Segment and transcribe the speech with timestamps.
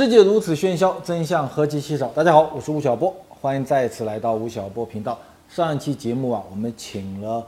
[0.00, 2.08] 世界如此喧嚣，真相何其稀少。
[2.14, 5.18] 大家好，我是吴晓波，欢迎再次来到吴晓波频道。
[5.46, 7.46] 上一期节目啊，我们请了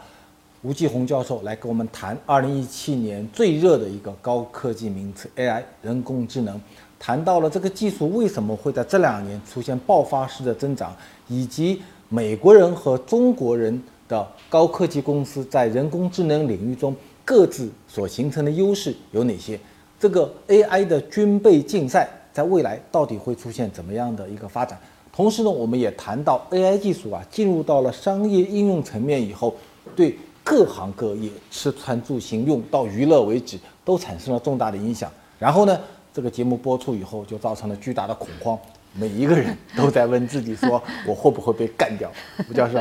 [0.61, 6.61] 吴继红教授来跟我们谈2017年最热的一个高科技名词 AI 人工智能，
[6.99, 10.95] 谈到了这个技术为什么会在这两年出现爆发式的增长，
[11.29, 11.81] 以及
[12.11, 16.95] 美国人和中国人的高科技公司在人工智能领域中
[17.25, 19.59] 各自所形成的优势有哪些。
[19.99, 24.79] 这个 AI 的军备竞赛在未来到底会出现怎么样的一个发展？
[25.13, 29.55] 同时呢，我们也谈到 AI 技术啊进入到了商业应用层面以后，
[29.95, 35.13] 对各行各业吃穿住行用到娱乐为止都产生了重大的影响。
[35.39, 35.79] 然后呢，
[36.15, 38.59] 这个节目播出以后就造成了巨大的恐慌，
[38.95, 42.11] 每一个人都在问自己说：我会不会被干掉？
[42.49, 42.79] 吴教授。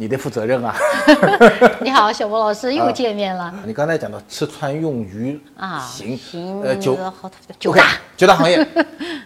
[0.00, 0.76] 你得负责任啊！
[1.82, 3.52] 你好，小波老师，又见面了。
[3.66, 6.96] 你刚才讲到吃穿用娱啊，行行，呃，九
[7.58, 7.84] 九大
[8.16, 8.64] 九大行业。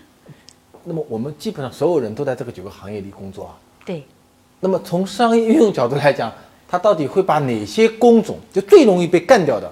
[0.84, 3.52] 那么我们基本上所有人都在这个九个行业里工作啊。
[3.84, 4.02] 对。
[4.60, 6.32] 那么从商业运用角度来讲，
[6.66, 9.70] 它到底会把哪些工种就最容易被干掉的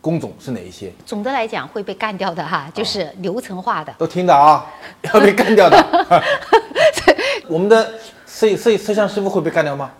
[0.00, 0.92] 工种是哪一些？
[1.04, 3.92] 总的来讲会被干掉的哈，就是流程化的。
[3.98, 4.64] 都听的啊，
[5.12, 6.22] 要被干掉的。
[7.50, 7.92] 我们的。
[8.42, 9.92] 摄摄摄像师傅会被干掉吗？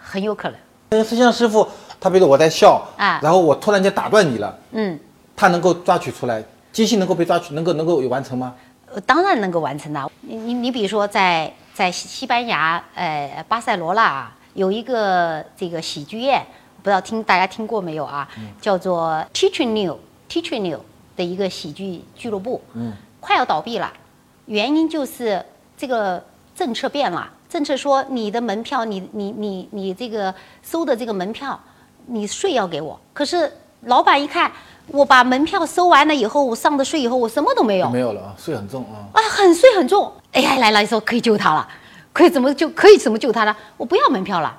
[0.00, 0.58] 很有可能。
[0.90, 1.66] 那摄像师傅，
[1.98, 4.96] 他比如我在笑啊，然后我突然间打断你了，嗯，
[5.34, 8.54] 他能够抓取出来，机器能够被抓取，能够能够有完成吗？
[8.94, 10.08] 呃，当然能够完成的。
[10.20, 16.40] 你你你比如说在在西班牙，呃，巴塞罗那啊，有一个这个喜剧院，
[16.84, 18.28] 不知道听大家听过没有啊？
[18.60, 20.80] 叫做 Teaching New Teaching New
[21.16, 23.92] 的一个喜剧俱乐部，嗯，快要倒闭了，
[24.44, 25.44] 原因就是
[25.76, 26.22] 这个
[26.54, 27.32] 政策变了。
[27.48, 31.58] 政策说你的门票，你你你你这个收的这个门票，
[32.06, 32.98] 你税要给我。
[33.12, 33.50] 可是
[33.82, 34.50] 老板一看，
[34.88, 37.88] 我把门票收完了以后，我上的税以后，我什么都没有。
[37.90, 39.06] 没有了啊，税很重啊。
[39.12, 40.12] 啊，很税很重。
[40.32, 41.66] AI 来了以后可以救他了，
[42.12, 43.56] 可以怎么救可以怎么救他呢？
[43.76, 44.54] 我不要门票了，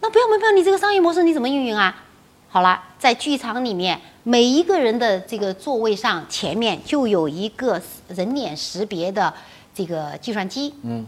[0.00, 2.04] 那不要门票，你这个商业模式你怎么运营啊？
[2.48, 9.32] 好了，在剧场里面，每一个人的这个座位上前面就有一个人脸识别的
[9.74, 10.72] 这个计算机。
[10.82, 11.04] 嗯。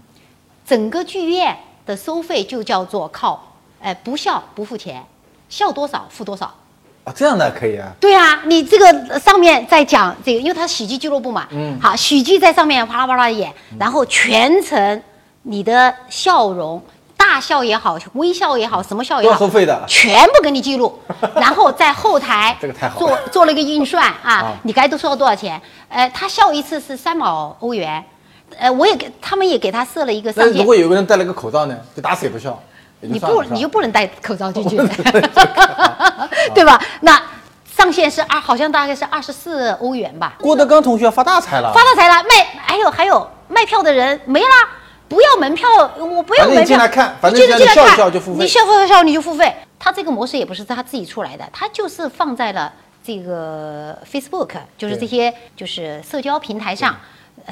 [0.66, 3.52] 整个剧院的收费就叫做靠，
[3.82, 5.04] 哎，不笑不付钱，
[5.48, 6.46] 笑多少付多少，
[7.04, 7.92] 啊，这样的可以啊。
[8.00, 15.02] 对啊，你这个上面在讲这个，因为它喜剧俱乐部嘛，嗯，好，喜剧在上面啪啦啪啦演，然后全程
[15.42, 16.82] 你的笑容，
[17.14, 20.98] 大笑也好，微笑也好，什么笑也好，收费的，全部给你记录，
[21.36, 25.60] 然后在后台这个太好做做了一个运算 啊，你该都收了多少钱？
[25.90, 28.02] 呃，他笑一次是三毛欧元。
[28.58, 30.56] 呃，我也给他们也给他设了一个上限。
[30.58, 32.60] 如果有个人戴了个口罩呢，就打死也不笑。
[33.00, 34.76] 你不，你就不能戴口罩进去，
[36.54, 36.80] 对吧？
[37.00, 37.20] 那
[37.76, 40.36] 上限是二，好像大概是二十四欧元吧。
[40.40, 42.24] 郭德纲同学发大财了，发大财了！
[42.24, 44.46] 卖还有还有卖票的人没了，
[45.06, 46.60] 不要门票，我不要门票。
[46.62, 48.40] 你进来看，反正你进来看，笑就付费。
[48.40, 49.54] 你笑笑笑你就付费。
[49.78, 52.72] 他这个模式也不是他自己出来的，他就是放在了
[53.04, 56.96] 这个 Facebook，就是这些就是社交平台上。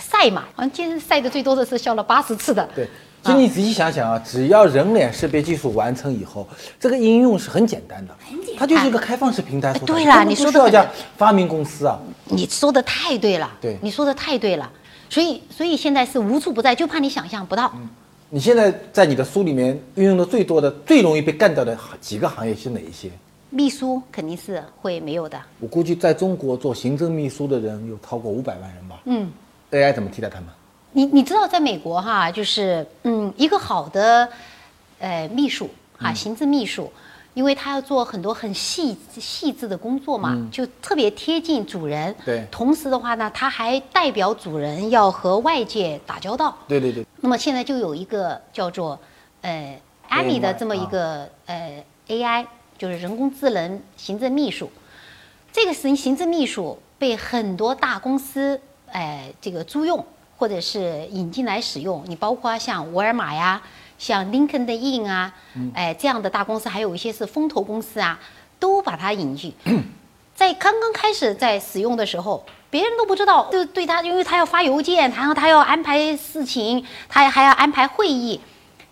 [0.00, 2.68] 晒嘛，好像今天晒的最多的是笑了八十次的。
[2.74, 2.88] 对，
[3.22, 6.48] 所以你仔细想想啊，只要人脸识别技术完成以后，
[6.80, 9.72] 这个应用是很简单的，很简单，它就是一个开放式平台。
[9.86, 10.86] 对了，你说的需要家
[11.16, 11.98] 发明公司啊。
[12.24, 14.70] 你说的太对了，对，你说的太对了。
[15.10, 17.70] 所以，所以现在是无处不在，就怕你想象不到。
[18.30, 23.10] 你现在在你的书里面运用的最多的、最容易被干掉的几个行业是哪一些？
[23.50, 25.38] 秘书肯定是会没有的。
[25.60, 29.02] 我估计在中国做行政秘书的人有超过五百万人吧。
[29.04, 29.30] 嗯。
[29.72, 30.48] AI 怎么替代他们？
[30.92, 34.28] 你你知道，在美国哈，就是嗯，一个好的
[34.98, 36.92] 呃秘书哈，行政秘书，
[37.32, 42.14] 因为他要做很多很细细致的工作嘛，就特别贴近主人。
[42.22, 42.46] 对。
[42.50, 46.54] 同时的话呢，他还代表主人要和外界打交道。
[46.68, 47.06] 对对对。
[47.22, 48.98] 那么现在就有一个叫做
[49.40, 49.80] 呃
[50.10, 52.44] Amy 的这么一个呃 AI，
[52.76, 54.70] 就是人工智能行政秘书。
[55.50, 58.60] 这个行行政秘书被很多大公司。
[58.92, 60.04] 哎，这个租用
[60.36, 63.60] 或者是引进来使用，你包括像沃尔玛呀，
[63.98, 65.34] 像 Lincoln 的 In 啊，
[65.74, 68.20] 哎这样的大公司，还有一些是风投公司啊，
[68.58, 69.52] 都把它引进。
[70.34, 78.40] 在刚刚开始在使用的时候，别人都不知道，就对他，因为他要发邮件，然后他要安排事情，他还要安排会议，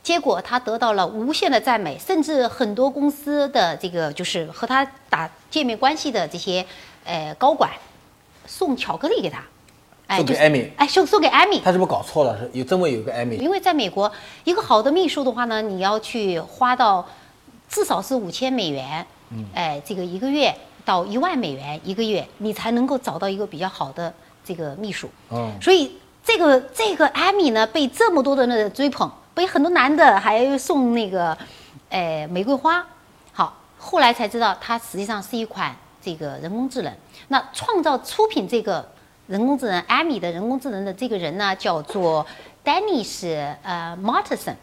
[0.02, 6.64] 结果他得到了无限的赞美，甚至很多公司的这个就是和他打见面关系的这些
[7.05, 7.70] 呃高管
[8.47, 9.43] 送巧克力给他。
[10.16, 12.38] 送给艾米，哎，送送给艾米，他是不是搞错了？
[12.38, 13.36] 是有这么有个艾米？
[13.36, 14.10] 因为在美国，
[14.44, 17.06] 一个好的秘书的话呢，你要去花到
[17.68, 20.54] 至少是五千美元，嗯，哎，这个一个月
[20.84, 24.12] 到一万美元一个月，你才能够找到一个比较好的
[24.44, 25.08] 这这个秘书。
[25.30, 25.92] 嗯所以
[26.24, 31.38] 这个这个艾米呢，被这么多的人追捧，被很多男的还送那个，
[31.88, 32.84] 哎，玫瑰花。
[33.32, 35.72] 好，后来才知道它实际上是一款
[36.02, 36.92] 这个人工智能。
[37.28, 38.84] 那创造出品这个
[39.30, 42.26] 人工智能艾米的人工智能的这个人呢，叫做
[42.64, 43.28] Dennis
[43.62, 43.96] 呃。
[44.02, 44.56] Martinson，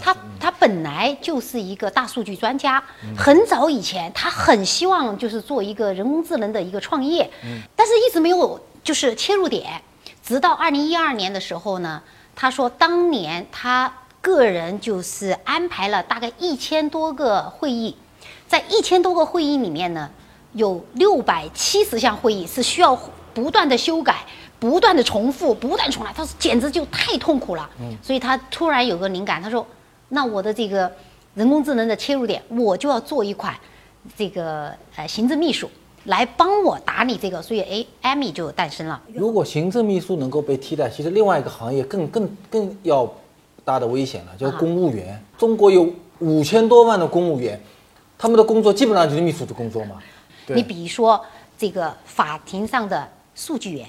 [0.00, 2.82] 他他本来就是一个大数据专家，
[3.14, 7.30] 很早以前他很希望就是做一个人工智能的一个创业，
[7.76, 9.82] 但是一直没有就是切入点。
[10.22, 12.02] 直到二零一二年的时候呢，
[12.34, 13.92] 他说当年他
[14.22, 17.94] 个人就是安排了大概一千多个会议，
[18.48, 20.08] 在一千多个会议里面呢，
[20.54, 22.96] 有六百七十项会议是需要
[23.34, 24.24] 不断的修改、
[24.60, 27.68] 不断的重复、不断重来，他说简直就太痛苦了。
[28.02, 29.66] 所以他突然有个灵感，他说
[30.10, 30.90] ：“那我的这个
[31.34, 33.54] 人工智能的切入点，我就要做一款
[34.16, 35.68] 这个呃行政秘书
[36.04, 39.02] 来帮我打理这个。”所以哎，艾米就诞生了。
[39.12, 43.12] 如果行政秘书能够被替代，其实另外一个行业更更更要
[43.64, 45.20] 大的危险了，叫公务员。
[45.36, 47.60] 中国有五千多万的公务员，
[48.16, 49.96] 他们的工作基本上就是秘书的工作嘛。
[50.46, 51.20] 你比如说
[51.58, 53.86] 这个法庭上的数据员，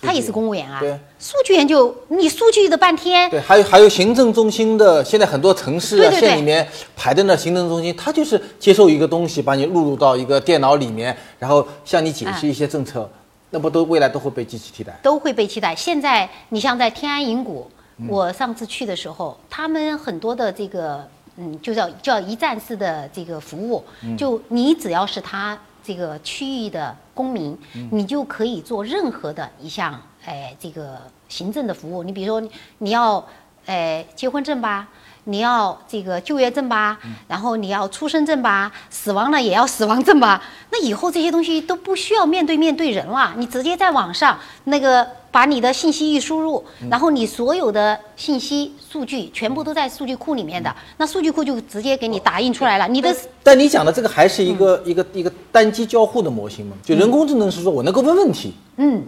[0.00, 0.80] 他也是公务员啊。
[0.80, 13.08] 对，数据员就你数据的半天，对，还有还有行政中心的，现在很多城市啊县里面排在那行政中心，他就是接受一个东西，把你录入到一个电脑里面，然后向你解释一些政策，
[13.50, 14.98] 那不都未来都会被机器替代？
[15.02, 15.74] 都会被替代。
[15.74, 17.70] 现在你像在天安银谷，
[18.08, 21.06] 我上次去的时候，他们很多的这个
[21.36, 23.84] 嗯，就叫叫一站式的这个服务，
[24.16, 27.56] 就你只要是他这个区域的公民，
[27.90, 32.02] 你就可以做任何的一项哎这个行政的服务。
[32.02, 33.26] 你比如说你你要
[33.64, 34.86] 哎结婚证吧。
[35.28, 40.40] 你要这个就业证吧，然后你要出生证吧，死亡了也要死亡证吧。
[40.70, 52.86] 那以后这些东西都不需要面对面对人了，你直接在网上那个把你的信息一输入，然后你所有的信息数据全部都在数据库里面的，那数据库就直接给你打印出来了。
[52.86, 56.76] 你的但你讲的这个还是一个、一个一个单机交互的模型嘛？
[56.84, 59.04] 就人工智能是说我能够问问题，嗯，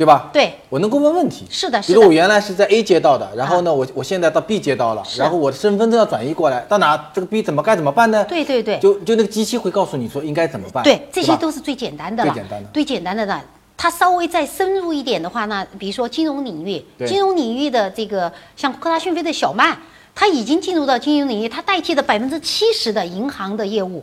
[0.00, 0.30] 对吧？
[0.32, 1.44] 对，我能够问问题。
[1.50, 8.24] 是的，是的比如我，原来是在 A 街道的，然后呢，我我现在到 B 街道了，然后我的身份证要转移过来，到哪这个 B 怎么该怎么办呢？
[8.24, 8.78] 对对对。
[8.78, 10.82] 就就那个机器会告诉你说应该怎么办。
[10.82, 12.32] 对，这些都是最简单的了。
[12.32, 13.38] 最简单的最简单的呢。
[13.76, 19.76] 它稍微再深入一点的话呢，比如说金融领域，金融领域的这个像科大讯飞的小曼，
[20.14, 24.02] 它已经进入到金融领域，它代替了百分之七十的银行的业务。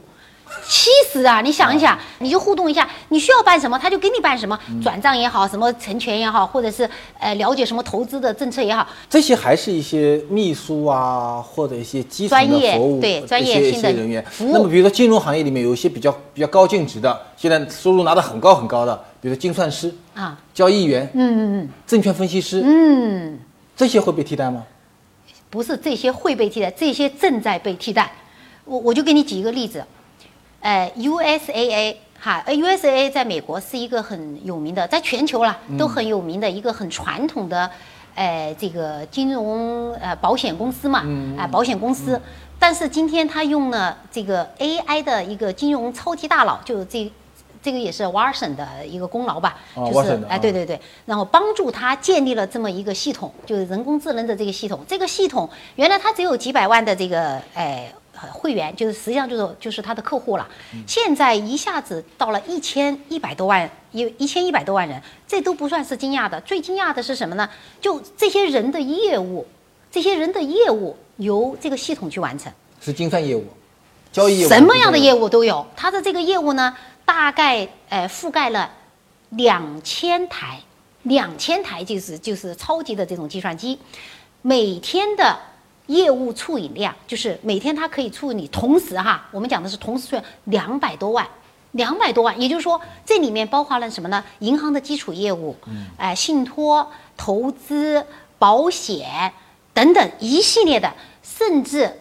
[0.65, 1.41] 七十啊！
[1.41, 6.89] 你想一想，你就互动一下，你需要办什么，他就给你办什么，嗯转账也好，什么成全也好，或者是
[7.19, 14.23] 呃了解什么投资的政策也好，这些还是一些秘书啊，或者一些基层的服务，对专业性的人员。
[14.39, 23.39] 那么比如说金融行业里面有一些比较比较高净值的，现在收入拿得很高很高的，比如说精算师、啊，交易员、嗯嗯嗯证券分析师，嗯嗯，
[23.75, 24.63] 这些会被替代吗？
[25.49, 28.11] 不是这些会被替代，这些正在被替代。
[28.65, 29.81] 我我就给你举一个例子，
[30.61, 37.69] 呃，USAA 哈，呃，USAA 在美国是一个很有名的，在全球啦都很有名的一个很传统的，
[38.15, 41.05] 呃，这个金融呃保险公司嘛，
[41.37, 42.19] 啊、保险公司。
[42.59, 47.11] 但是今天他用了这个 AI 的一个金融超级大佬，就这。
[47.59, 54.79] 这个也是 Watson 的一个功劳吧，哦就是哎，啊对对对，然后帮助他建立了这么一个系统，就是人工智能的这个系统。
[54.87, 57.96] 这个系统原来它只有几百万的这个哎呃
[58.31, 60.47] 会员，就是实际上就是就是他的客户了。
[60.85, 66.39] 现在一下子到了一千一百多万，一一千一百多万人，这都不算是惊讶的。
[66.41, 67.49] 最惊讶的是什么呢？
[67.79, 69.45] 就这些人的业务，
[69.91, 72.51] 这些人的业务由这个系统去完成。
[72.79, 73.45] 是精算业务、
[74.11, 75.27] 交易业务，什么样的业务？
[75.27, 75.65] 都有。
[75.75, 78.71] 它的这个业务呢，大概呃覆盖了
[79.29, 80.59] 两千台，
[81.03, 83.79] 两千台就是就是超级的这种计算机，
[84.41, 85.37] 每天的
[85.87, 91.27] 业务处理量就是每天它可以处理，同时哈，我们讲的是同时处理两百多万。
[91.73, 94.23] 两百多万，也就是说，这里面包含了什么呢？
[94.39, 95.55] 银行的基础业务，
[95.97, 98.03] 哎、信托、投资、
[98.39, 99.31] 保险
[99.73, 100.91] 等等一系列的，
[101.21, 101.91] 甚至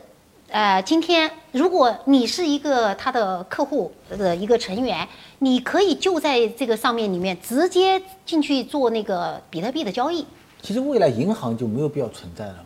[0.49, 5.07] 呃，今天如果你是一个他的客户的一个成员，
[5.41, 10.25] 你可以就在这个上面里面直接进去做那个比特币的交易。
[10.63, 12.55] 其实未来银行就没有必要存在了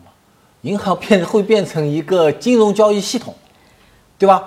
[0.61, 3.33] 银行变会变成一个金融交易系统，
[4.17, 4.43] 对吧？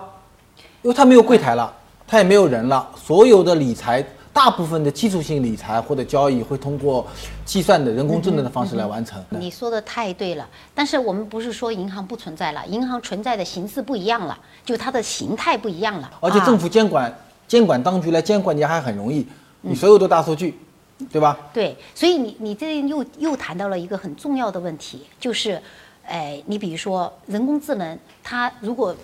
[0.83, 1.75] 因为它没有柜台了，
[2.07, 7.07] 它也没有人了，所有的理财，大部分的基础性理财或者交易会通过
[7.45, 9.23] 计算的人工智能的方式来完成。
[9.31, 16.07] 你说的太对了，但是我们不是说银行不存在了，银行存在的形式不一样了，就它的形态不一样了。
[16.07, 17.13] 啊而且政府监管、
[17.49, 19.27] 监管当局来监管你还很容易，
[19.63, 20.59] 你所有的大数据
[21.11, 21.37] 对吧？
[21.53, 25.61] 对，所以你你这又又谈到了一个很重要的问题，就是，
[26.07, 28.95] 哎，你比如说人工智能，它如果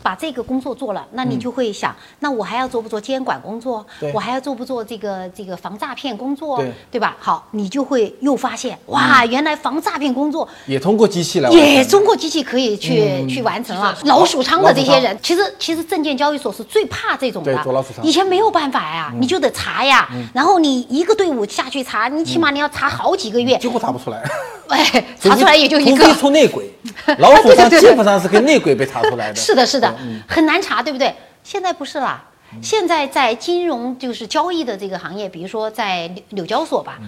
[0.00, 3.84] 把这个工作做了，那你就会想，那我还要做不做监管工作？
[4.14, 6.64] 我还要做不做这个这个防诈骗工作？
[6.88, 7.16] 对吧？
[7.18, 13.98] 好，你就会又发现，哇，原来防诈骗工作也通过机器来也通过机器可以去、去完成了。
[14.04, 18.04] 老鼠仓的这些人，其实其实证券交易所是最怕这种的对老鼠仓。
[18.04, 20.08] 以前没有办法呀，你就得查呀。
[20.32, 23.58] 然后你一个队伍下去查，你起码你要查好几个月。
[23.58, 24.22] 几乎查不出来，
[24.68, 26.20] 哎，查出来也就一个除非。
[26.20, 26.70] 出内鬼，
[27.18, 29.36] 老鼠仓基本上是跟内鬼被查出来的。
[29.40, 29.94] 是的，是的，
[30.28, 31.14] 很难查，对不对？
[31.42, 32.24] 现在不是啦。
[32.62, 36.98] 现在在金融就是交易的这个行业，比如说在纽纽交所吧，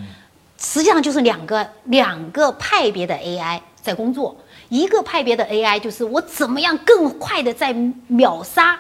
[0.61, 4.37] 实际上就是两个两个派别的 AI 在工作。
[4.69, 7.75] 一个派别的 AI 就是我怎么样更快的在
[8.07, 8.79] 秒杀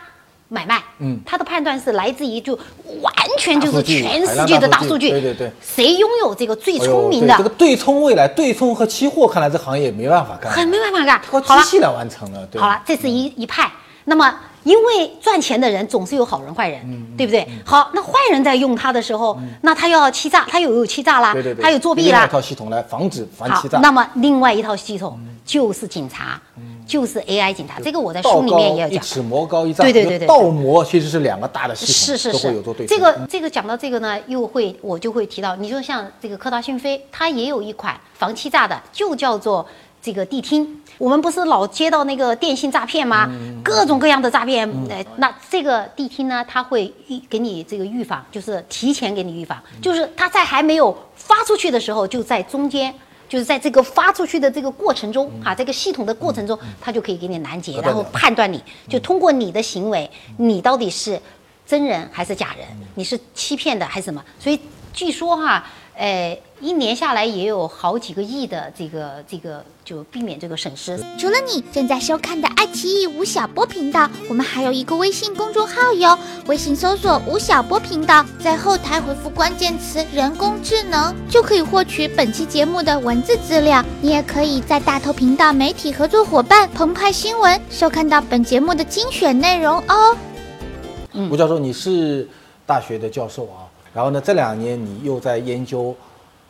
[0.52, 2.54] 买卖，嗯，他的判断是来自于就
[3.00, 5.50] 完全就是全世界的大数据，对对对。
[5.62, 7.28] 谁拥有这个最聪明的？
[7.28, 11.20] 对这个对冲未来对冲和期货，看来这行业没办法干，很没办法干。
[11.30, 12.44] 靠机，器来完成了。
[12.50, 12.60] 对。
[12.60, 13.70] 好了，这是一一派。
[14.04, 17.46] 那么，因为赚钱的人总是有好人坏人，嗯对不对？
[17.64, 22.28] 好，那坏人在用它的时候，那他要欺诈，他有有欺诈啦，他有作弊啦一。
[22.30, 23.78] 套系统来防止反好欺诈，。
[23.80, 26.40] 那么另外一套系统就是警察，
[26.86, 27.80] 就是 AI 警察。
[27.80, 28.96] 这个我在书里面也有讲。
[28.96, 39.66] 一尺魔高一丈，对对对对魔其实是两个大的系统，是是都会是有做对，这个这个讲到这个呢，又会我就会提到，你说像这个科大讯飞，它也有一款防欺诈的，就叫做
[40.02, 40.80] 这个地听。
[40.98, 43.30] 我们不是老接到那个电信诈骗吗？
[43.64, 52.94] 各种各样的诈骗，呃，那这个地听呢，它会预给你这个预防，就是提前给你预防，就是它在还没有发出去的时候，就在中间。
[53.30, 61.16] 就是在这个发出去的这个过程中，哈、这个系统的过程中，它就可以给你拦截，然后判断你，就通过你的行为，你到底是
[61.64, 62.66] 真人还是假人，
[62.96, 64.20] 你是欺骗的还是什么？
[64.36, 64.58] 所以
[64.92, 65.64] 据说哈，
[66.00, 70.98] 呃，一年下来也有好几个亿的这个这个，就避免这个损失。
[71.18, 83.84] 除了你正在收看的爱奇艺吴晓波频道，我们还有一个微信公众号哟，微信搜索吴晓波频道，在后台回复关键词“人工智能”，就可以获取本期节目的文字资料。
[84.00, 90.16] 你也可以在大头频道媒体合作伙伴澎湃新闻收看到本节目的精选内容哦。
[91.30, 92.26] 吴教授，你是
[92.64, 93.59] 大学的教授啊，
[93.92, 95.94] 然后呢，这两年你又在研究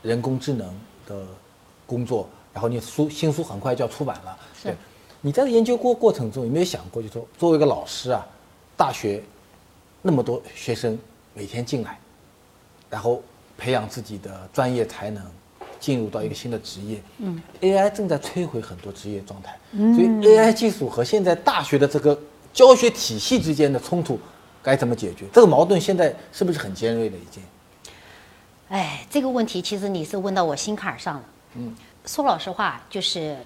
[0.03, 0.69] 人工智能
[1.07, 1.25] 的
[1.87, 4.39] 工作，然后你书新书很快就要出版了。
[4.55, 4.77] 是对，
[5.21, 8.27] 你在研究过过程中有没有想过，就说作为一个老师啊，
[8.77, 9.23] 大学
[10.03, 10.99] 那么多学生
[11.33, 11.99] 每天进来，
[12.91, 13.23] 然后
[13.57, 15.23] 培养自己的专业才能，
[15.79, 17.03] 进入到一个新的职业。
[17.19, 22.19] 嗯，AI 正在摧毁很多职业状态，所以 AI 技术和现在大学的这个
[22.53, 24.19] 教学体系之间的冲突
[24.63, 25.25] 该怎么解决？
[25.33, 27.17] 这个矛盾现在是不是很尖锐了？
[27.17, 27.43] 已经？
[28.69, 31.23] 哎，这个问题其实你是问到我心坎儿上了。
[31.57, 31.75] 嗯，
[32.07, 33.37] 说老实话，就是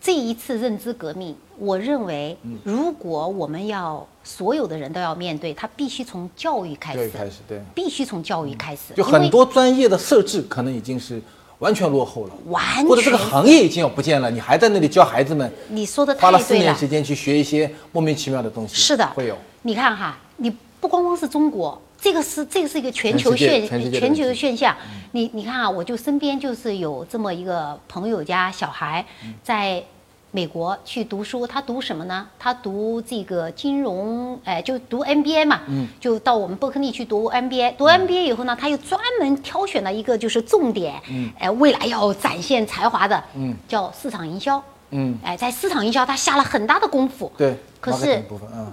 [0.00, 11.20] 这一次认知革命，我认为，如果我们要所有的人都要面对，他必须从教育开始，教育开始，对，必须从教育开始，就很多专业的设置可能已经是
[11.60, 16.64] 完全落后了，完或者这个行业已经要不见了，你还在那里教孩子们，你说的花了四太对了。
[16.64, 19.36] 年时间去学一些莫名其妙的东西，是的，会有。
[19.62, 24.74] 你看哈，你不光光是中国，这个是这个是一个全球现全球的现象。
[25.12, 29.04] 你你看啊，我就身边就是有这么一个朋友家小孩
[29.44, 29.84] 在。
[30.30, 32.28] 美国去读书，他读什么呢？
[32.38, 35.62] 他读这个金融，哎，就读 MBA 嘛，
[35.98, 37.76] 就到我们伯克利去读 MBA。
[37.76, 41.00] 读 MBA 以后呢，他又专门挑选了一个就是重点，
[41.38, 43.24] 哎，未来要展现才华的，
[43.66, 44.62] 叫市场营销。
[44.90, 47.32] 嗯，哎，在市场营销他下了很大的功夫。
[47.38, 48.70] 对，可是嗯，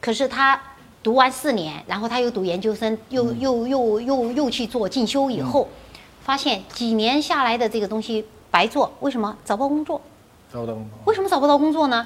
[0.00, 0.58] 可是他
[1.06, 5.68] 读完四年，然后他又读研究生，又又又又又去做进修，以后、
[6.20, 10.00] 发现几年下来的这个东西白做，为什么找不到工作？
[10.52, 10.98] 找不到工作。
[11.04, 12.04] 为什么找不到工作呢？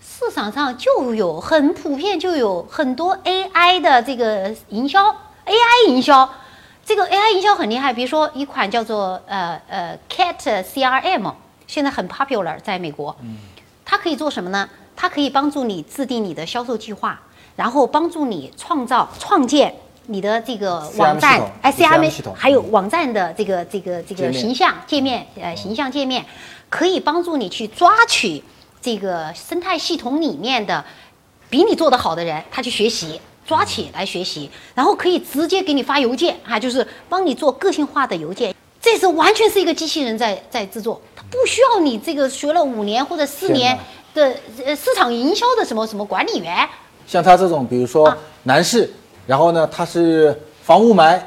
[0.00, 5.14] 市场上就有很普遍，就有很多 AI 的这个营销
[5.44, 6.26] ，AI 营销，
[6.86, 7.92] 这个 AI 营销很厉害。
[7.92, 11.34] 比如说一款叫做呃呃 Cat CRM，
[11.66, 13.14] 现在很 popular 在美国。
[13.84, 14.66] 它可以做什么呢？
[14.96, 17.20] 它可以帮助你制定你的销售计划，
[17.58, 19.74] 然后帮助你创造创建
[20.06, 26.24] 你的这个网站系统，哎 CRM 系统还有网站的这个这个这个形象界面，呃，形象界面
[26.68, 28.40] 可以帮助你去抓取
[28.80, 30.84] 这个生态系统里面的
[31.50, 33.20] 比你做得好的人，他去学习。
[33.48, 38.54] 抓起来学习，然后可以直接给你发邮件哈，就是帮你做个性化的邮件。
[38.78, 43.78] 这是完全是一个机器人在在制作，它不需要你这个学了五年或者四年
[44.12, 44.36] 的
[44.66, 46.68] 呃市场营销的什么什么管理员。
[47.08, 48.88] 像他这种，比如说啊男士，
[49.26, 51.18] 然后呢他是防雾霾，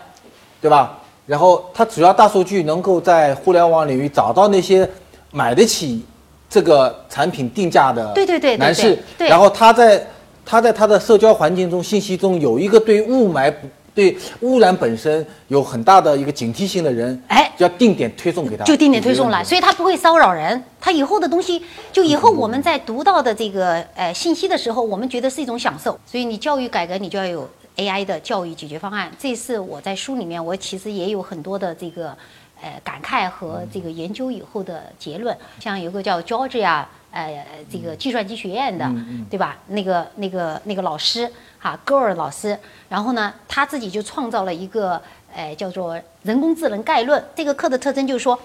[0.62, 1.00] 对吧？
[1.26, 4.88] 然后他主要大数据能够在互联网领域找到那些
[5.32, 6.06] 买得起
[6.50, 10.06] 这个产品定价的对对对对男士然后他在
[10.46, 20.64] 他在他的社交环境中信息中有一个对雾霾不对污染本身有很大的一个警惕性的人，哎要定点推送给他，就定点推送了，所以他不会骚扰人。
[20.80, 26.00] 他以后的东西，就以后我们在读到的这个呃信息的时候，我们觉得是一种享受。
[26.06, 29.12] 所以你教育改革，你就要有 AI 的教育解决方案。
[29.20, 32.18] 这是我在书里面，我其实也有很多的这个
[32.62, 35.38] 呃感慨和这个研究以后的结论。
[35.60, 38.90] 像有个叫 Georgia 呃这个计算机学院的，
[39.30, 39.60] 对吧？
[39.68, 41.30] 那个那个那个老师
[41.62, 45.02] 哈，戈尔老师，然后呢，他自己就创造了一个
[45.34, 47.24] 呃叫做人工智能概论。
[47.34, 48.38] 这个课的特征就是说。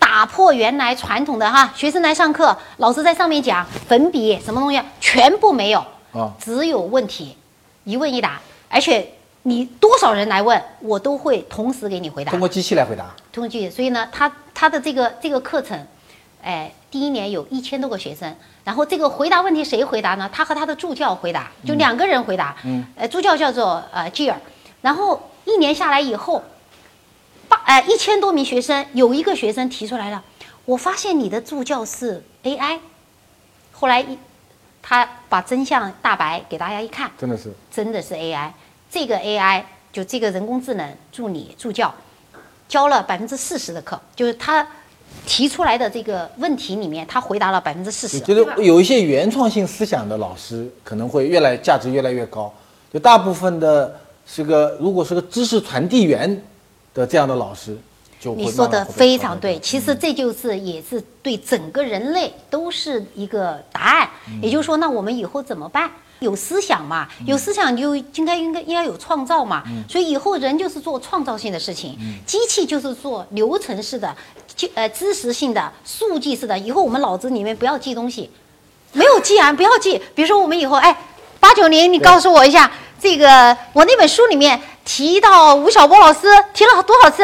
[0.00, 7.36] 打破原来传统的哈，学生来上课，老师在上面讲粉笔什么东西，全部没有啊只有问题，
[7.84, 9.06] 一问一答，而且
[9.42, 12.40] 你多少人来问，我都会同时给你回答通。
[12.40, 15.78] 过机器来回答，通过机器，所以呢，他他的这个这个课程，
[16.42, 20.30] 哎，第一年有一千多个学生，然后这个回答问题谁回答呢？
[20.32, 24.40] 他和他的助教回答，就两个人回答，嗯，呃，助教叫做呃吉尔，
[24.80, 26.42] 然后一年下来以后，
[27.48, 30.22] 八呃一千多名学生，有一个学生提出来了，
[30.64, 32.78] 我发现你的助教是 AI，
[33.72, 34.18] 后来一
[34.80, 37.52] 他把真相大白给大家一看，真的是。
[37.70, 38.50] 真的是 AI。
[38.90, 41.94] 这个 AI 就这个人工智能助理助教，
[42.68, 44.66] 教了百分之四十的课，就是他
[45.28, 48.16] 提出来的这个问题里面，他回答了百分之四十。
[48.18, 52.52] 我觉得有一些原创性思想的老师可能会越来价值越来越高。
[52.90, 53.94] 就大部分的
[54.26, 56.42] 是个，如果是个知识传递员
[56.94, 57.76] 的这样的老师，
[58.18, 64.08] 就会你说的非常对，其实这就是也是对整个人类都是一个答案。
[64.32, 65.90] 嗯也就是说，那我们以后怎么办？
[66.20, 69.62] 有思想嘛，有思想就应该应该应该有创造嘛。
[69.66, 74.14] 嗯所以以后人就是做创造性的事情，机器就是做流程式的、
[74.54, 76.58] 就呃知识性的、数据式的。
[76.58, 78.30] 以后我们脑子里面不要记东西，
[78.92, 80.00] 没有记啊，不要记。
[80.14, 80.96] 比如说我们以后，哎，
[81.40, 87.22] 八九零，你告诉我一下，这个我那本书里面提到吴晓波老师提了多少次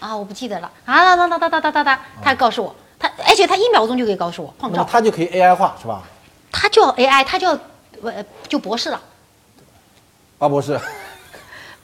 [0.00, 0.14] 啊？
[0.16, 6.02] 我不记得了啊，哒哒哒哒哒哒哒，他告诉我，他而且他一秒钟就可以告诉我那么造，它就可以 AI 化，是吧？
[6.52, 7.58] 他叫 AI，他叫
[8.10, 9.00] 呃就博士了，
[10.38, 10.78] 巴博士，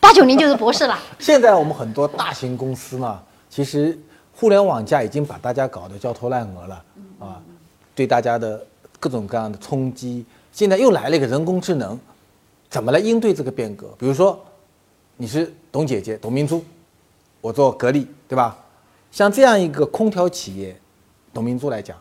[0.01, 0.99] 八九零就是博士了。
[1.19, 3.99] 现在我们很多大型公司呢，其实
[4.35, 6.85] 互联网加已经把大家搞得焦头烂额了
[7.19, 7.43] 啊，
[7.95, 8.65] 对大家的
[8.99, 10.25] 各种各样的冲击。
[10.53, 11.99] 现在又来了一个人工智能，
[12.69, 13.87] 怎么来应对这个变革？
[13.99, 14.39] 比如说，
[15.17, 16.65] 你是董姐姐董明珠，
[17.41, 18.57] 我做格力，对吧？
[19.13, 20.77] 像这样一个空调企业，
[21.33, 21.97] 董明珠来讲，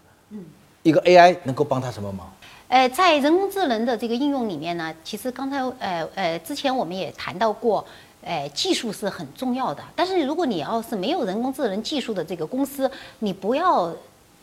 [0.83, 2.31] 一个 AI 能够帮她什么忙？
[2.69, 7.83] 呃，在人工智能的这个应用里面呢，其实刚才呃呃之前我们也谈到过，
[8.21, 9.83] 呃，技术是很重要的。
[9.95, 13.91] 但是如果你要是没有人工智能技术的这个公司，你不要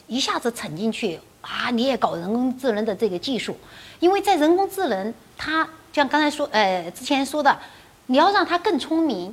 [0.08, 3.56] 一下子沉进去啊，你也搞人工智能的这个技术，
[4.00, 5.62] 因为在人工智能，它
[5.92, 7.56] 就像刚才说呃之前说的，
[8.06, 9.32] 你要让它更聪明，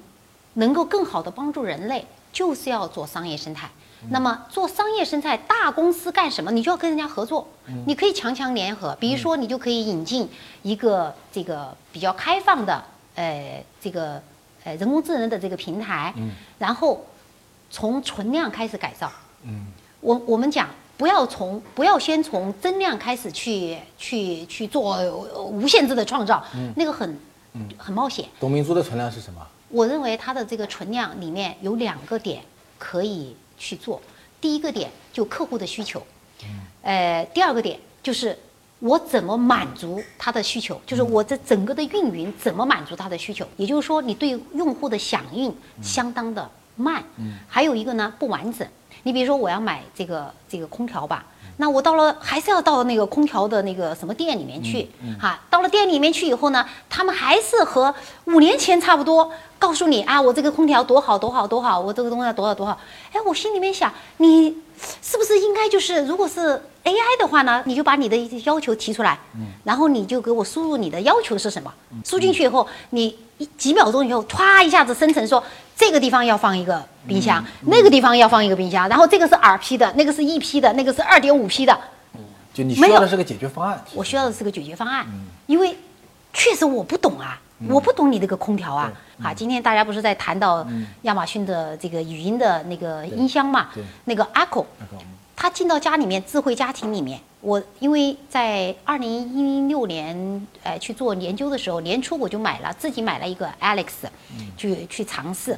[0.54, 3.68] 能够更好的帮助人类，就是要做商业生态。
[4.10, 6.52] 那么做商业生态，大公司干什么？
[6.52, 7.48] 你就要跟人家合作，
[7.86, 8.96] 你可以强强联合。
[9.00, 10.30] 比如说，你就可以引进
[10.62, 12.84] 一个这个比较开放的
[13.16, 14.22] 呃这个
[14.64, 16.14] 呃人工智能的这个平台，
[16.58, 17.06] 然后
[17.70, 19.12] 从存量开始改造。
[19.44, 19.68] 嗯
[20.02, 25.12] 我我们讲不要从不要先从增量开始去去去做呃
[25.44, 26.44] 无限制的创造，
[26.76, 27.18] 那个很
[27.78, 28.28] 很冒险。
[28.40, 29.42] 董明珠的存量是什么？
[29.70, 32.44] 我认为它的这个存量里面有两个点
[32.78, 34.02] 可以去做。
[34.40, 36.06] 第一个点就客户的需求，
[36.82, 38.38] 呃，第二个点就是
[38.80, 43.48] 我怎么满足他的需求，就是我这整个的运营怎么满足他的需求。
[43.56, 47.02] 也就是说，你对用户的响应相当的慢，
[47.48, 48.68] 还有一个呢不完整。
[49.04, 51.26] 你比如说，我要买这个这个空调吧，
[51.58, 54.90] 那我到了还是要到那个空调的那个什么店里面去，
[55.20, 57.94] 哈，到了店里面去以后呢，他们还是和
[58.26, 62.80] 五年前差不多，告诉你啊，我这个空调多好多好多好，我这个东西要多少多好。
[63.12, 64.58] 哎，我心里面想，你
[65.02, 69.18] 是不是应该就是，如果是 AI 的话呢，你就把你的要求提出来，
[69.64, 75.42] 然后你就给我输入你的要求是什么，输进去以后，你一几秒钟以后，歘一下子生成说
[75.76, 81.78] 这个地方要放一个冰箱，那个地方要放一个冰箱，然后这个是 RP 的，那个是 EP 的，那个是二点五 P 的，
[82.54, 83.84] 就你需要的是个解决方案。
[83.94, 85.06] 我需要的是个解决方案，
[85.48, 85.78] 因为
[86.34, 88.92] 确实我不懂啊，我不懂你这个空调啊。
[89.22, 90.68] 啊，今天大家不是在谈到
[91.04, 93.70] 亚马逊的这个语音的那个音箱嘛，
[94.04, 94.66] 那个 Echo，
[95.36, 103.88] 那个它进到家里面，智慧家庭里面，我因为在二零一六年，呃，去做研究的时候，年初我就买了，自己买了一个 Alex，
[104.56, 105.58] 去去尝试。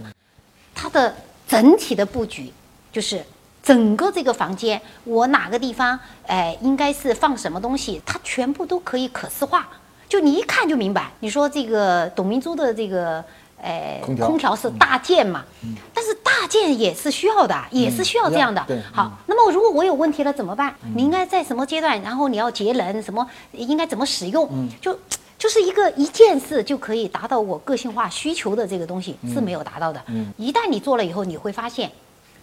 [0.74, 1.16] 它的
[1.48, 2.52] 整体的布局
[2.92, 3.24] 就是。
[3.66, 9.68] 整个这个房间，我哪个地方，哎，应该是放什么东西，它全部都可以可视化，
[10.08, 11.12] 就你一看就明白。
[11.20, 13.26] 你说这个董明珠的这个，
[13.66, 15.44] 呃，空调是大件嘛，
[15.92, 18.64] 但是大件也是需要的，也是需要这样的。
[18.68, 20.76] 对好，那么如果我有问题了怎么办？
[20.96, 22.00] 你应该在什么阶段？
[22.04, 24.70] 然后你要节能，什么应该怎么使用？
[24.80, 24.96] 就
[25.38, 30.00] 就是一个一件事就可以达到我个性化需求的这个东西是没有达到的。
[30.38, 31.92] 一旦你做了以后，你会发现。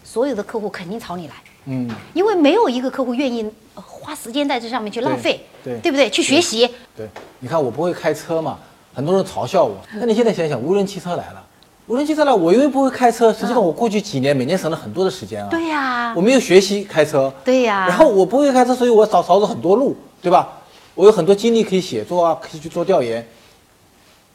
[0.05, 1.35] 所有的客户肯定朝你来，
[1.67, 6.11] 嗯，因为没有一个客户愿意花时间在这上面去浪费，对对不对？
[6.11, 7.09] 去学习，对，
[7.39, 8.59] 你看我不会开车嘛，
[8.95, 9.77] 很多人嘲笑我。
[9.95, 11.45] 那你现在想想，无人汽车来了，
[11.87, 15.49] 无人汽车来，我因为不会开车，实际上我过去几年每年省了很多的时间啊。
[15.51, 17.87] 对呀，我没有学习开车，对呀。
[17.89, 20.49] 然后我不会开车，所以我少少走很多路，对吧？
[20.95, 23.27] 我有很多精力可以写作啊，可以去做调研。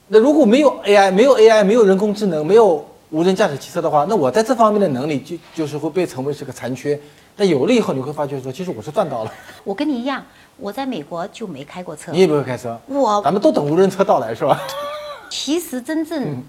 [0.08, 6.98] 那如果没有 AI，没有 AI，没有人工智能，没有无人驾驶汽车的话，那我在这方面的能力就就是会被成为是个残缺。
[7.36, 9.32] 但有了以后，你会发觉说，其实我是赚到了。
[9.62, 10.24] 我跟你一样，
[10.58, 12.12] 我在美国就没开过车。
[12.12, 14.60] 你也不会开车，我咱们都等无人车到来是吧？
[15.30, 16.42] 其实真正，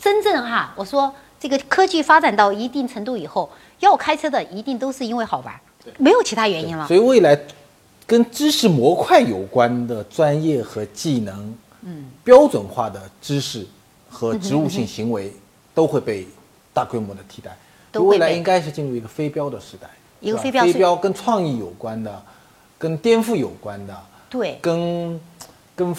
[0.00, 5.54] 真正哈，我说这个科技发展到一定程度以后，要开车的一定都是因为好玩，
[5.98, 6.86] 没有其他原因了。
[6.86, 7.38] 所以未来
[8.06, 13.66] 跟知识模块有关的专业和技能，嗯，标准化的知识
[14.10, 15.34] 和植物性行为
[15.74, 16.26] 都会被
[16.72, 17.56] 大规模的替代。
[18.00, 19.88] 未来应该是进入一个非标的时代，
[20.20, 22.22] 一个非标，非标跟创意有关的，
[22.84, 25.18] 跟颠覆有关的，对，跟
[25.74, 25.96] 跟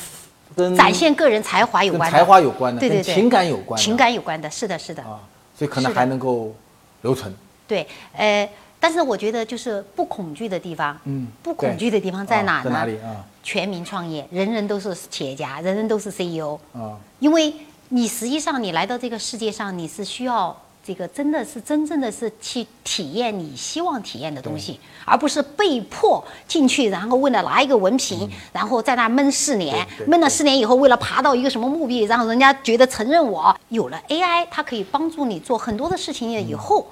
[0.55, 5.19] 跟展现个人才华有关的，才华有关的，对对对，情感有关，情感有关的，是的，是的啊，
[5.57, 6.53] 所以可能还能够
[7.01, 7.33] 留存。
[7.67, 8.47] 对，呃，
[8.79, 12.65] 但是我觉得就是不恐惧的地方，嗯，不恐惧的地方在哪呢？
[12.65, 13.25] 在哪里啊？
[13.41, 17.51] 全民创业，人人都是企业家，人人都是 CEO 啊，因为
[17.89, 20.55] 你实际上你来到这个世界上，你是需要。
[20.85, 36.87] 这个真的是真正的是去体验你希望体验的东西，而不是被迫进去，然后为了拿一个文凭，然后在那闷四年，闷了四年以后，为了爬到一个什么目的，让人家觉得承认我有了 AI，它可以帮助你做很多的事情以后。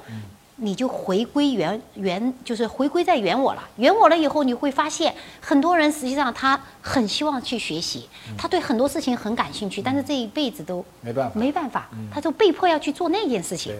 [0.57, 3.63] 你就回归原原，就是回归在原我了。
[3.77, 13.73] 原我了以后，你会发现很多人实际上他很希望去学习，他对很多事情很感兴趣，但是这一辈子都没办法，没办法，他就被迫要去做那件事情。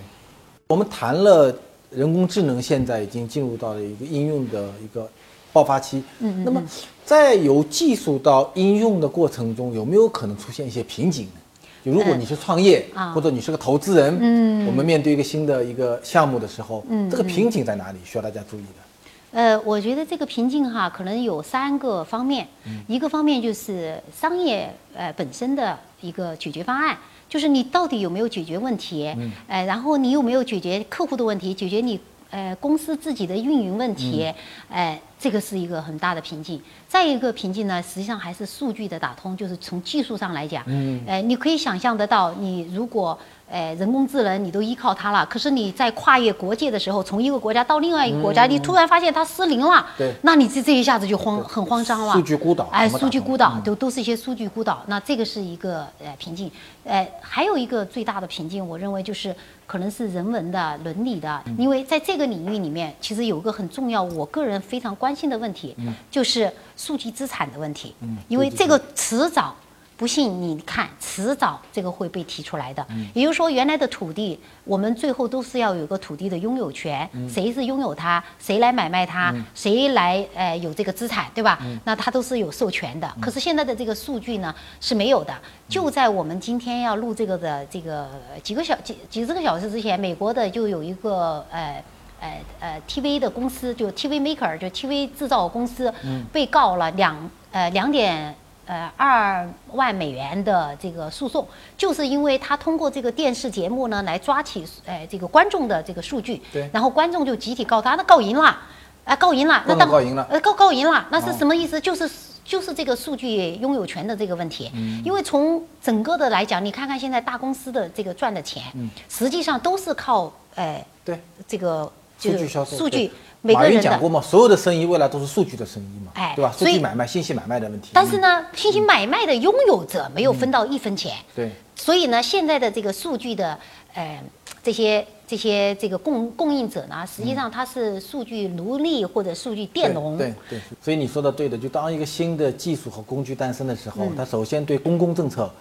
[0.68, 1.56] 我们谈了
[1.92, 5.08] 人工智能，现在已经进入到了一个应用的一个
[5.52, 6.04] 爆发期。
[6.20, 6.44] 嗯嗯。
[6.44, 6.64] 那么
[7.06, 11.42] 在由技术到应用的过程中，有没有可能出现一些瓶颈呢？
[11.84, 17.98] 就如果你是创业，或者你是个投资人，嗯，我们面对一个新的一个项目的时候，嗯，这个瓶颈在哪里？
[18.06, 19.40] 需要大家注意的。
[19.40, 22.48] 呃，我觉得这个瓶颈哈，可能有三个方面。
[22.88, 29.14] 一个方面就是商业呃本身的一个解决方案，就是你到底有没有解决问题？
[29.18, 31.54] 嗯，呃，然后你有没有解决客户的问题？
[31.54, 34.32] 解决你呃公司自己的运营问题？
[34.70, 35.02] 哎。
[35.24, 43.18] 这个是一个很大的瓶颈，再一个瓶颈呢，实际上还是数据的打通，就是从技术上来讲，嗯，哎，你可以想象得到，你如果，
[43.50, 56.52] 哎，人工智能你都依靠它了，可是你在跨越国界的时候，从一个国家到另外一个国家，你突然发现它失灵了，对，那你这这一下子就慌，很慌张了，数据孤岛，哎，数据孤岛都都是一些数据孤岛，那这个是一个呃瓶颈，
[56.84, 59.34] 哎，还有一个最大的瓶颈，我认为就是。
[59.66, 65.76] 可能是人文的、伦理的，因为在这个领域里面，其实有个很重要，我个人非常关心的问题，
[66.10, 67.96] 就是数据资产的问题，
[68.28, 69.56] 因为这个迟早。
[69.96, 72.86] 不信你看，迟早这个会被提出来的。
[73.14, 81.60] 也就是说，原来的土地，我们最后都是要有个土地的拥有权，谁是拥有它，谁来买卖它，谁来呃有这个资产，对吧？
[81.86, 83.10] 那它都是有授权的。
[83.22, 85.34] 可是现在的这个数据呢是没有的。
[85.70, 88.10] 就在我们今天要录这个的这个
[88.42, 91.82] 几个小几几十个小时之前，美国的就有一个呃
[92.24, 95.94] 呃呃 TV 的公司，就 TV Maker，就 TV 制造公司，
[96.32, 98.34] 被告了两呃两点。
[98.66, 108.58] 呃，二万美元的这个诉讼，就是因为他通过这个电视节目呢，来抓起呃这个观众的这个数据，对，然后观众就集体告他，那告赢了，
[109.04, 111.78] 啊，告赢了，那当告赢了，呃，告告赢了，那是什么意思？
[111.82, 112.10] 就是
[112.46, 121.92] 就是这个数据拥有权的这个问题，嗯，因为从整个的来讲，你看看现在大公司的这个赚的钱，嗯，实际上都是靠，呃，对，这个
[122.32, 123.12] 数据销售，数据。
[123.46, 126.50] 马云讲过嘛，所有的生意未来都是数据的生意嘛，哎，对吧？
[126.58, 127.90] 数据买卖、信息买卖的问题。
[127.92, 131.12] 但是呢，信息买卖的拥有者没有分到一分钱。
[131.36, 131.52] 对。
[131.76, 133.60] 所以呢，现在的这个数据的，
[133.96, 134.24] 呃，
[134.64, 140.18] 这些这些这个供供应者呢，实际上他是数据奴隶或者数据佃农。
[140.18, 140.62] 对对。
[140.82, 145.52] 所以你说的对的，就当一个新的技术和工具诞生的时候，它首先对公共政策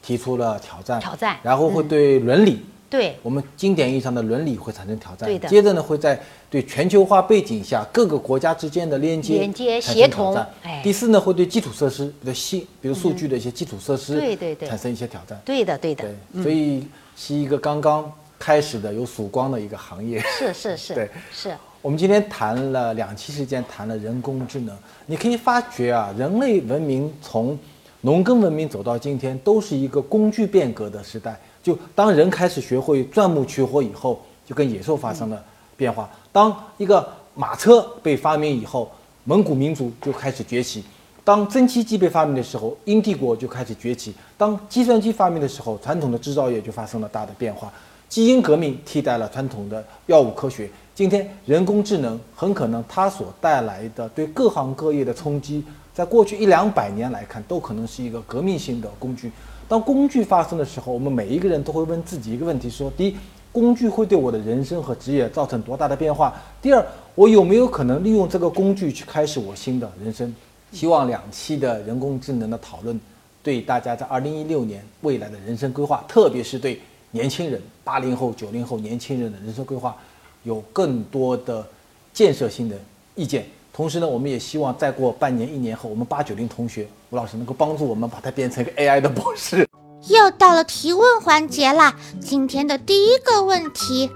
[0.00, 2.64] 提出了挑战，挑战，然后会对伦理。
[2.88, 5.28] 对我们经典意义上的伦理会产生挑战。
[5.28, 6.18] 对的接着呢，会在
[6.48, 15.40] 对全球化背景下各个国家之间的连接、连接协同哎第四呢，会对基础设施，比如信，比如数据的一些基础设施，对对对产生一些挑战。
[15.44, 20.20] 对的，对的对，，所以是一个刚刚开始的有曙光的一个行业。
[20.38, 24.76] 是是是，对是，我们今天谈了两期时间，谈了人工智能。
[25.06, 27.58] 你可以发觉啊，人类文明从
[28.02, 31.36] 农耕文明走到今天，都是一个工具变革的时代。
[31.66, 35.44] 就当人开始学会钻木取火以后，就跟野兽发生了
[35.76, 36.08] 变化。
[36.30, 38.88] 当一个马车被发明以后，
[39.24, 40.84] 蒙古民族就开始崛起。
[41.24, 47.72] 当蒸汽机被发明的时候，英帝国就开始崛起；当计算机发明的时候，传统的制造业就发生了大的变化。
[48.08, 50.70] 基因革命替代了传统的药物科学。
[50.94, 59.32] 今天，人工智能很可能它所带来的对各行各业的冲击，在过去一两百年来看，都可能是一个革命性的工具。
[59.68, 63.16] 当工具发生的时候，我们每一个人都会问自己一个问题：说，第一，
[63.50, 66.34] 工具会对我的人生和职业造成多大的变化？
[66.62, 70.32] 第二，我有没有可能利用这个工具去开始我新的人生？
[70.72, 73.00] 希望两期的人工智能的讨论，
[73.42, 79.96] 对大家在二零一六年未来的人生规划，特别是对年轻人、八零后、九零后年轻人的人生规划，
[80.42, 81.66] 有更多的
[82.12, 82.76] 建设性的
[83.14, 83.46] 意见。
[83.76, 89.68] 同时呢，我们也希望再过半年、一年后，我们八九零同学吴老师能够帮助我们把它变成一个 AI 的博士。
[90.08, 91.94] 又到了提问环节啦！
[92.18, 94.10] 今天的第一个问题，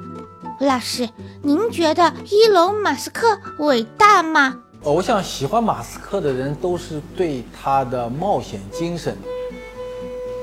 [0.61, 1.07] 吴老师，
[1.43, 4.63] 您觉得伊隆马斯克伟大吗？
[4.83, 9.15] 呃，我想喜欢马斯克的人都是对他的冒险精神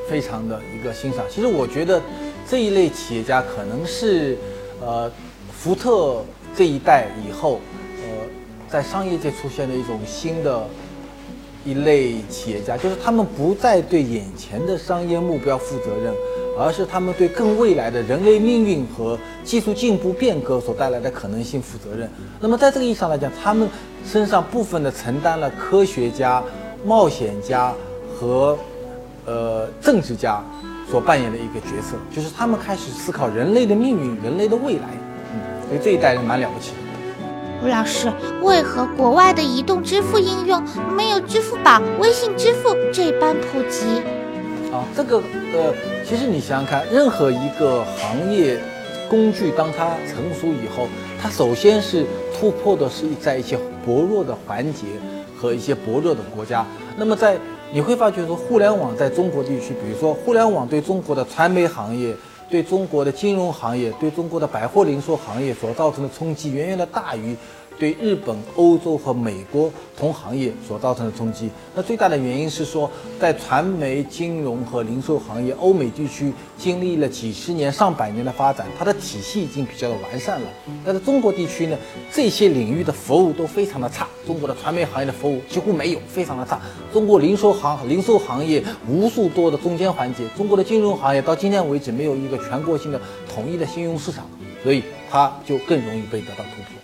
[0.08, 1.26] 非常的一个欣赏。
[1.28, 2.00] 其实我觉得
[2.48, 4.38] 这一类企业家可能是
[4.80, 5.12] 呃
[5.52, 6.24] 福特
[6.56, 7.77] 这一代以后，呃，
[8.70, 10.68] 在商业界出现的一种新的
[11.66, 16.14] 一类企业家，就是他们不再对眼前的商业目标负责任，
[16.58, 22.10] 而是他们对更未来的人类命运和技术进步变革所带来的可能性负责任。
[22.40, 23.68] 那么在这个意义上来讲，他们
[24.06, 26.44] 身上部分的承担了科学家、
[26.86, 27.74] 冒险家
[28.18, 28.58] 和
[29.26, 30.44] 呃政治家
[30.90, 34.88] 所扮演的一个角色，就是他们开始思考人类的命运、人类的未来。
[35.34, 36.87] 嗯，所以这一代人蛮了不起的。
[37.64, 38.12] 吴老师，
[38.44, 40.64] 为何国外的移动支付应用
[40.96, 43.86] 没有支付宝、微信支付这般普及？
[44.72, 45.18] 啊，这个
[45.54, 45.74] 呃，
[46.06, 48.60] 其实你想想看，任何一个行业
[49.10, 50.88] 工具，当它成熟以后，
[51.20, 52.06] 它首先是
[52.38, 54.86] 突破的是在一些薄弱的环节
[55.36, 56.64] 和一些薄弱的国家。
[56.96, 57.38] 那么在
[57.74, 62.16] 你会发觉说，互联网在中国地区，比如说互联网对中国的传媒行业、
[62.50, 67.36] 对中国的金融行业、对中国的百货零售行业所造成的冲击，远远的大于
[67.80, 71.50] 对日本、欧洲和美国同行业所造成的冲击。
[71.76, 80.48] 那最大的原因是说，在传媒、金融和零售行业，欧美地区经历了几十年、上百年的发展，它的体系已经比较的完善了。
[80.84, 81.78] 但是中国地区呢，
[82.12, 84.08] 这些领域的服务都非常的差。
[84.26, 86.60] 中国的传媒行业的服务几乎没有，非常的差。
[86.92, 93.00] 中国零售行零售行业无数多的中间环节，中国的金融行业到今天为止没有一个全国性的
[93.34, 94.26] 统一的信用市场，
[94.64, 96.77] 所以它就更容易被得到突破。